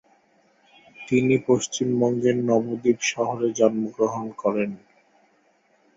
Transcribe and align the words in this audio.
তিনি 0.99 1.35
পশ্চিমবঙ্গের 1.47 2.37
নবদ্বীপ 2.49 2.99
শহরে 3.11 3.47
জন্মগ্রহণ 3.59 4.25
করেন। 4.41 4.71